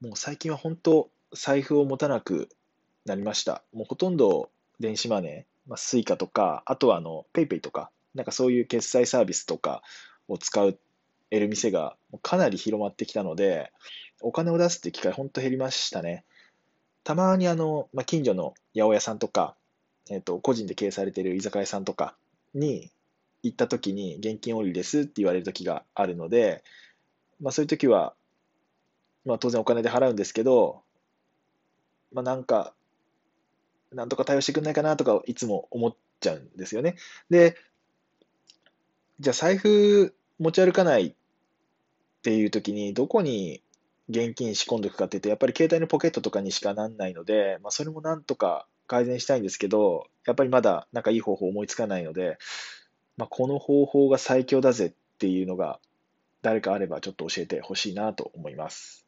[0.00, 2.48] もう最近は本当、財布を持たなく
[3.06, 3.62] なりました。
[3.72, 9.82] もうほとんど電子マネー、まあ、スイカとか、あとはあの、ペイペイとか、なんかそういう決済サービスとか
[10.28, 10.58] を使
[11.30, 13.72] える店がかなり広まってきたので、
[14.20, 16.24] お金を出すって機会本当減りましたね。
[17.02, 19.56] たまにあの、まあ、近所の八百屋さんとか、
[20.10, 22.16] えっ、と、個人で経営されている居酒屋さんとか
[22.52, 22.90] に
[23.42, 26.62] 行った時に現金オンリーですって言われる時があるので、
[27.40, 28.14] まあそういう時は、
[29.26, 30.82] まあ当然お金で払うんですけど、
[32.12, 32.72] まあなんか、
[33.92, 36.96] なんとか対応してくんないかなとかいつも思っちゃうんですよね。
[37.28, 37.56] で、
[39.20, 41.14] じゃあ財布持ち歩かないっ
[42.22, 43.62] ていう時にどこに
[44.08, 52.38] 現金仕込んでおくかっていうと、やっぱり携帯のポケットとかにしかなんないので、まあそれもなんとか改善したいんですけど、やっぱりまだなんかいい方法思いつかないので、
[53.16, 55.80] まあ、この方法が最強だぜっていうのが
[56.42, 59.05] 誰かあればちょっと教えてほしいなと思います。